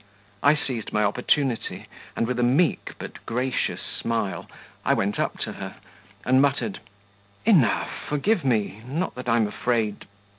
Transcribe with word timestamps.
I 0.41 0.55
seized 0.55 0.91
my 0.91 1.03
opportunity 1.03 1.85
and 2.15 2.25
with 2.25 2.39
a 2.39 2.43
meek 2.43 2.93
but 2.97 3.23
gracious 3.27 3.81
smile, 3.83 4.49
I 4.83 4.95
went 4.95 5.19
up 5.19 5.37
to 5.41 5.53
her, 5.53 5.75
and 6.25 6.41
muttered 6.41 6.79
'Enough, 7.45 7.91
forgive 8.09 8.43
me, 8.43 8.81
not 8.87 9.13
that 9.13 9.29
I'm 9.29 9.45
afraid 9.45 10.07